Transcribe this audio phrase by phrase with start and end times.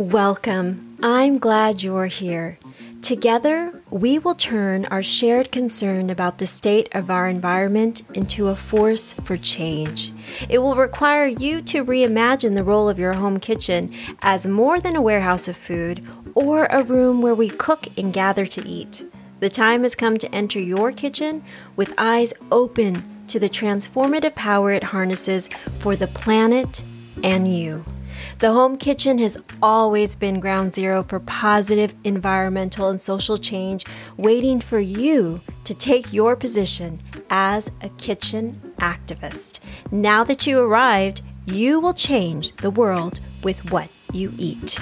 [0.00, 0.96] Welcome.
[1.02, 2.56] I'm glad you're here.
[3.02, 8.56] Together, we will turn our shared concern about the state of our environment into a
[8.56, 10.10] force for change.
[10.48, 14.96] It will require you to reimagine the role of your home kitchen as more than
[14.96, 16.02] a warehouse of food
[16.34, 19.04] or a room where we cook and gather to eat.
[19.40, 21.44] The time has come to enter your kitchen
[21.76, 26.82] with eyes open to the transformative power it harnesses for the planet
[27.22, 27.84] and you.
[28.38, 33.84] The home kitchen has always been ground zero for positive environmental and social change,
[34.16, 39.60] waiting for you to take your position as a kitchen activist.
[39.90, 44.78] Now that you arrived, you will change the world with what you eat.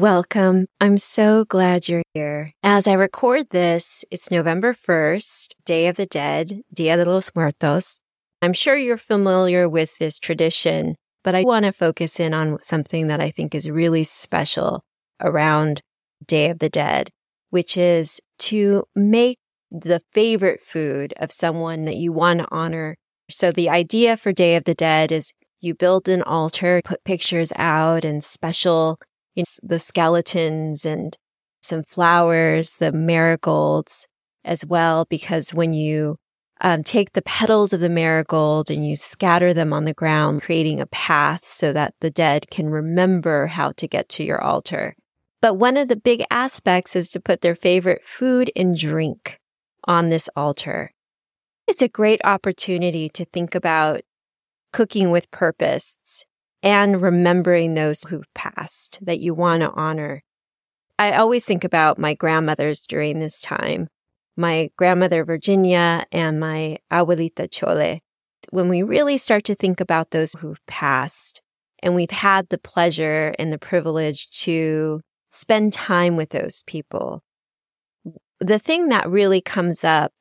[0.00, 0.64] Welcome.
[0.80, 2.54] I'm so glad you're here.
[2.62, 8.00] As I record this, it's November 1st, Day of the Dead, Dia de los Muertos.
[8.40, 13.08] I'm sure you're familiar with this tradition, but I want to focus in on something
[13.08, 14.84] that I think is really special
[15.20, 15.82] around
[16.26, 17.10] Day of the Dead,
[17.50, 19.36] which is to make
[19.70, 22.96] the favorite food of someone that you want to honor.
[23.30, 27.52] So the idea for Day of the Dead is you build an altar, put pictures
[27.54, 28.98] out and special
[29.40, 31.16] you know, the skeletons and
[31.62, 34.06] some flowers, the marigolds
[34.44, 36.16] as well, because when you
[36.60, 40.80] um, take the petals of the marigold and you scatter them on the ground, creating
[40.80, 44.94] a path so that the dead can remember how to get to your altar.
[45.40, 49.38] But one of the big aspects is to put their favorite food and drink
[49.84, 50.92] on this altar.
[51.66, 54.02] It's a great opportunity to think about
[54.72, 56.26] cooking with purpose
[56.62, 60.22] and remembering those who've passed that you want to honor.
[60.98, 63.88] I always think about my grandmothers during this time,
[64.36, 68.00] my grandmother Virginia and my abuelita Chole.
[68.50, 71.40] When we really start to think about those who've passed
[71.82, 75.00] and we've had the pleasure and the privilege to
[75.30, 77.22] spend time with those people,
[78.40, 80.12] the thing that really comes up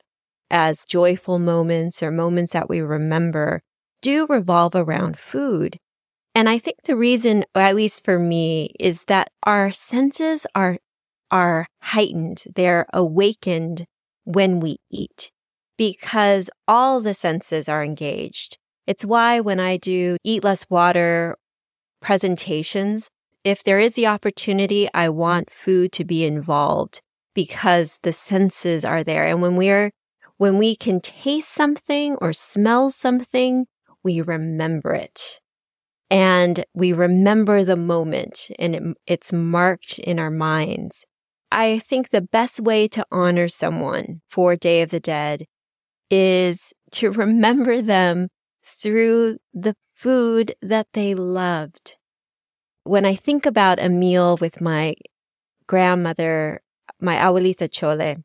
[0.51, 3.61] as joyful moments or moments that we remember
[4.01, 5.77] do revolve around food.
[6.35, 10.77] And I think the reason, at least for me, is that our senses are,
[11.31, 12.43] are heightened.
[12.55, 13.85] They're awakened
[14.23, 15.31] when we eat
[15.77, 18.57] because all the senses are engaged.
[18.85, 21.35] It's why when I do eat less water
[22.01, 23.09] presentations,
[23.43, 27.01] if there is the opportunity, I want food to be involved
[27.33, 29.25] because the senses are there.
[29.25, 29.91] And when we're,
[30.37, 33.67] when we can taste something or smell something,
[34.03, 35.39] we remember it
[36.09, 41.05] and we remember the moment and it, it's marked in our minds.
[41.51, 45.45] I think the best way to honor someone for Day of the Dead
[46.09, 48.29] is to remember them
[48.63, 51.97] through the food that they loved.
[52.83, 54.95] When I think about a meal with my
[55.67, 56.61] grandmother,
[56.99, 58.23] my abuelita Chole,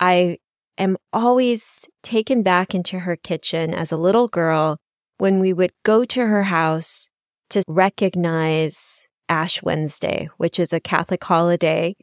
[0.00, 0.38] I
[0.78, 4.78] am always taken back into her kitchen as a little girl
[5.22, 7.08] when we would go to her house
[7.48, 11.94] to recognize Ash Wednesday, which is a Catholic holiday.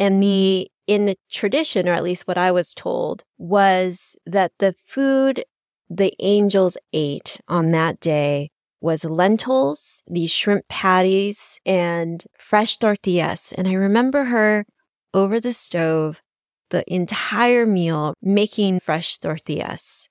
[0.00, 4.74] And the, in the tradition, or at least what I was told, was that the
[4.84, 5.44] food
[5.88, 8.50] the angels ate on that day
[8.80, 13.52] was lentils, these shrimp patties, and fresh tortillas.
[13.56, 14.66] And I remember her
[15.12, 16.20] over the stove
[16.70, 20.08] the entire meal making fresh tortillas.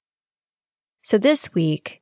[1.01, 1.99] So this week,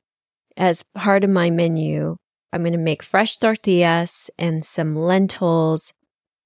[0.56, 2.16] as part of my menu,
[2.52, 5.92] I'm going to make fresh tortillas and some lentils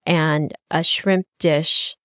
[0.04, 1.96] and a shrimp dish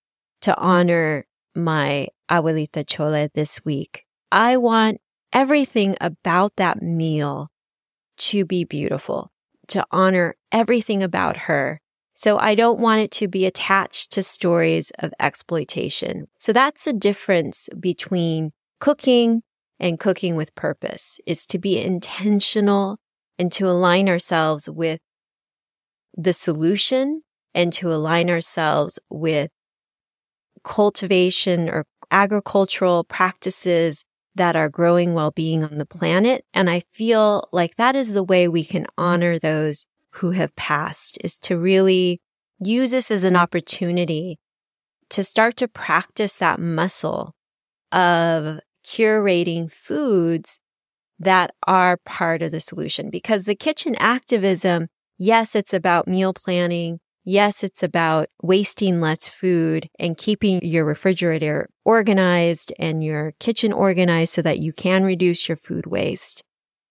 [0.41, 1.25] to honor
[1.55, 4.05] my abuelita Chole this week.
[4.31, 4.99] I want
[5.33, 7.49] everything about that meal
[8.17, 9.31] to be beautiful,
[9.67, 11.81] to honor everything about her.
[12.13, 16.27] So I don't want it to be attached to stories of exploitation.
[16.37, 19.43] So that's the difference between cooking
[19.81, 22.99] and cooking with purpose is to be intentional
[23.37, 24.99] and to align ourselves with
[26.15, 27.23] the solution
[27.55, 29.49] and to align ourselves with
[30.63, 34.05] cultivation or agricultural practices
[34.35, 36.45] that are growing well-being on the planet.
[36.53, 41.17] And I feel like that is the way we can honor those who have passed
[41.23, 42.21] is to really
[42.59, 44.37] use this as an opportunity
[45.09, 47.33] to start to practice that muscle
[47.91, 50.59] of curating foods
[51.19, 54.87] that are part of the solution because the kitchen activism,
[55.17, 56.99] yes, it's about meal planning.
[57.23, 64.33] Yes, it's about wasting less food and keeping your refrigerator organized and your kitchen organized
[64.33, 66.43] so that you can reduce your food waste.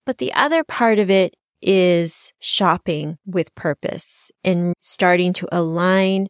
[0.07, 6.29] But the other part of it is shopping with purpose and starting to align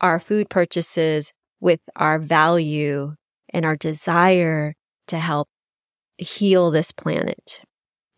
[0.00, 3.14] our food purchases with our value
[3.52, 4.74] and our desire
[5.10, 5.48] to help
[6.18, 7.62] heal this planet.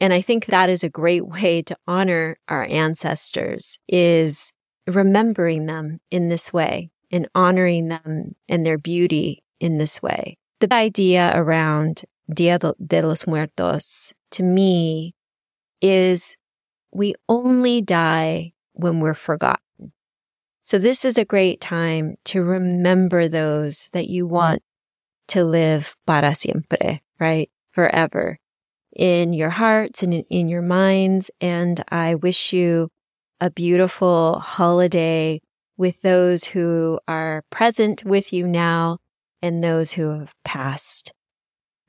[0.01, 4.53] And I think that is a great way to honor our ancestors is
[4.87, 10.39] remembering them in this way and honoring them and their beauty in this way.
[10.61, 12.03] The idea around
[12.33, 15.15] Dia de los Muertos to me
[15.81, 16.37] is
[16.93, 19.93] we only die when we're forgotten.
[20.65, 24.63] So this is a great time to remember those that you want
[25.33, 27.51] to live para siempre, right?
[27.73, 28.39] Forever
[28.95, 31.31] in your hearts and in your minds.
[31.41, 32.89] And I wish you
[33.41, 35.41] a beautiful holiday
[35.77, 38.99] with those who are present with you now
[39.41, 41.13] and those who have passed.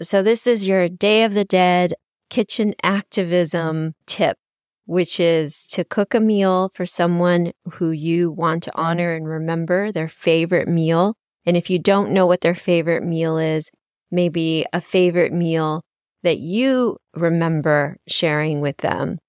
[0.02, 1.94] So this is your Day of the Dead
[2.30, 4.38] kitchen activism tip,
[4.86, 9.92] which is to cook a meal for someone who you want to honor and remember
[9.92, 11.16] their favorite meal.
[11.46, 13.70] And if you don't know what their favorite meal is,
[14.12, 15.84] maybe a favorite meal
[16.24, 19.20] that you remember sharing with them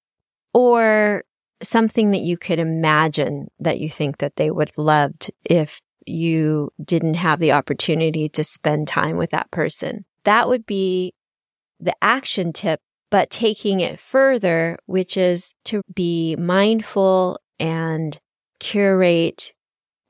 [0.53, 1.25] or
[1.63, 7.15] something that you could imagine that you think that they would loved if you didn't
[7.15, 10.05] have the opportunity to spend time with that person.
[10.25, 11.15] That would be
[11.81, 12.81] the action tip,
[13.11, 18.19] but taking it further, which is to be mindful and
[18.61, 19.55] curate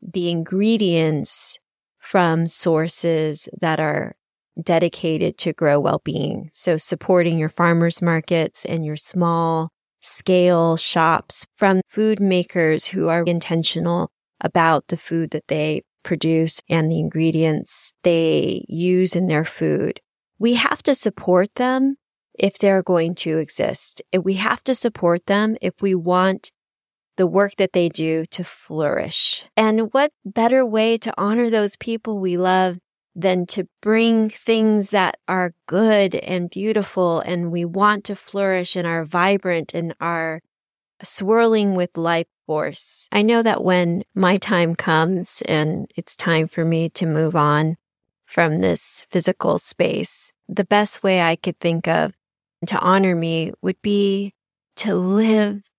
[0.02, 1.58] the ingredients
[2.04, 4.14] from sources that are
[4.62, 6.50] dedicated to grow well-being.
[6.52, 9.70] So supporting your farmers markets and your small
[10.00, 14.10] scale shops from food makers who are intentional
[14.40, 20.00] about the food that they produce and the ingredients they use in their food.
[20.38, 21.96] We have to support them
[22.38, 24.02] if they're going to exist.
[24.22, 26.52] We have to support them if we want
[27.16, 29.44] the work that they do to flourish.
[29.56, 32.78] And what better way to honor those people we love
[33.14, 38.86] than to bring things that are good and beautiful and we want to flourish and
[38.86, 40.40] are vibrant and are
[41.02, 43.08] swirling with life force.
[43.12, 47.76] I know that when my time comes and it's time for me to move on
[48.26, 52.14] from this physical space, the best way I could think of
[52.66, 54.34] to honor me would be
[54.76, 55.70] to live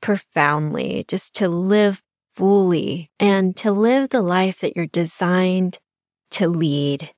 [0.00, 2.02] profoundly, just to live
[2.34, 5.78] fully and to live the life that you're designed
[6.30, 7.10] to lead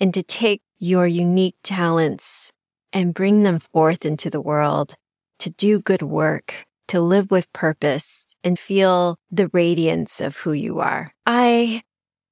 [0.00, 2.52] and to take your unique talents
[2.92, 4.94] and bring them forth into the world
[5.40, 10.80] to do good work, to live with purpose and feel the radiance of who you
[10.80, 11.12] are.
[11.26, 11.82] I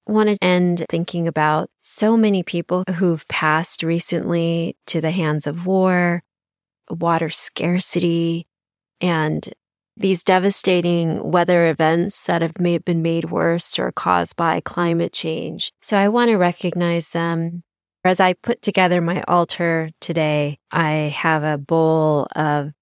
[0.07, 5.67] want to end thinking about so many people who've passed recently to the hands of
[5.67, 6.23] war,
[6.91, 8.47] water scarcity,
[9.01, 9.53] and
[9.97, 15.73] these devastating weather events that have been made worse or caused by climate change.
[15.81, 17.63] So I want to recognize them.
[18.05, 22.73] As I put together my altar today, I have a bowl of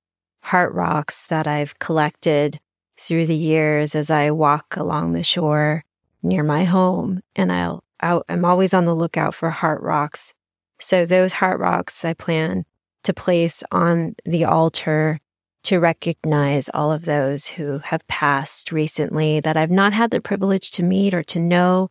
[0.42, 2.58] heart rocks that I've collected
[2.99, 5.85] through the years as I walk along the shore
[6.23, 7.20] near my home.
[7.37, 10.32] And I'll, i I'm always on the lookout for heart rocks.
[10.80, 12.64] So those heart rocks I plan
[13.02, 15.20] to place on the altar
[15.64, 20.71] to recognize all of those who have passed recently that I've not had the privilege
[20.73, 21.90] to meet or to know,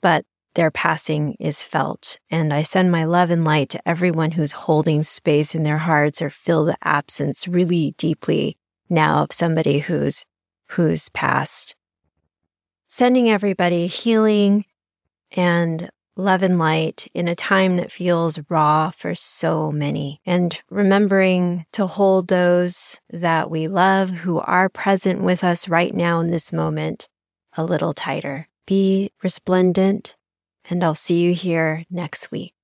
[0.00, 2.18] but their passing is felt.
[2.30, 6.20] And I send my love and light to everyone who's holding space in their hearts
[6.20, 8.56] or feel the absence really deeply
[8.88, 10.24] now of somebody who's,
[10.70, 11.76] who's passed.
[12.88, 14.64] Sending everybody healing
[15.32, 21.66] and love and light in a time that feels raw for so many and remembering
[21.72, 26.52] to hold those that we love who are present with us right now in this
[26.52, 27.08] moment
[27.56, 28.48] a little tighter.
[28.66, 30.16] Be resplendent
[30.68, 32.54] and I'll see you here next week.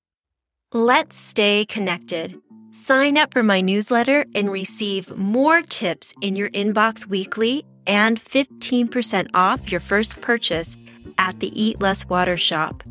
[0.72, 2.40] Let's stay connected.
[2.72, 9.28] Sign up for my newsletter and receive more tips in your inbox weekly and 15%
[9.34, 10.76] off your first purchase
[11.18, 12.82] at the Eat Less Water shop.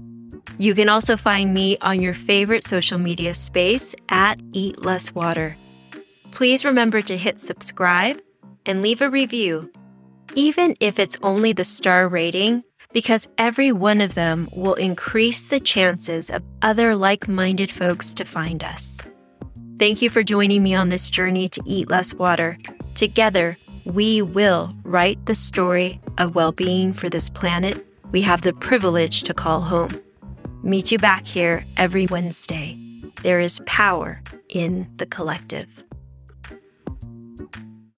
[0.57, 5.55] You can also find me on your favorite social media space at Eat Less Water.
[6.31, 8.21] Please remember to hit subscribe
[8.65, 9.71] and leave a review.
[10.35, 15.59] Even if it's only the star rating, because every one of them will increase the
[15.59, 18.97] chances of other like minded folks to find us.
[19.79, 22.57] Thank you for joining me on this journey to eat less water.
[22.95, 28.53] Together, we will write the story of well being for this planet we have the
[28.53, 30.01] privilege to call home.
[30.63, 32.77] Meet you back here every Wednesday.
[33.23, 35.83] There is power in the collective.